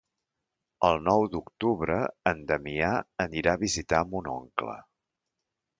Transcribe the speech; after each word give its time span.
El 0.87 1.03
nou 1.07 1.25
d'octubre 1.33 1.99
en 2.33 2.41
Damià 2.53 2.91
anirà 3.29 3.55
a 3.59 3.63
visitar 3.67 4.05
mon 4.15 4.33
oncle. 4.39 4.81